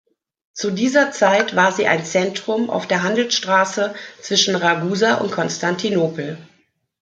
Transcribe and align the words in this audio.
Zu 0.53 0.71
dieser 0.71 1.11
Zeit 1.11 1.55
war 1.55 1.71
sie 1.71 1.85
ein 1.85 2.03
Zentrum 2.03 2.71
auf 2.71 2.87
der 2.87 3.03
Handelsstraße 3.03 3.93
zwischen 4.19 4.55
Ragusa 4.55 5.19
und 5.19 5.31
Konstantinopel. 5.31 6.39